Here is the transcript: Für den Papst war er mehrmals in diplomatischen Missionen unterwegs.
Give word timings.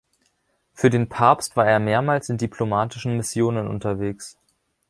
Für 0.73 0.89
den 0.89 1.09
Papst 1.09 1.55
war 1.55 1.67
er 1.67 1.77
mehrmals 1.79 2.29
in 2.29 2.39
diplomatischen 2.39 3.17
Missionen 3.17 3.67
unterwegs. 3.67 4.35